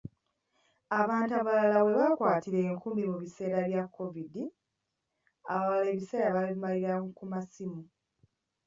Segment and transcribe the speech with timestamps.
[1.01, 4.43] Abantu abalala we baakwatira enkumbi mu biseera bya Kovidi,
[5.53, 7.81] abalala ebiseera baabimalira ku masimu.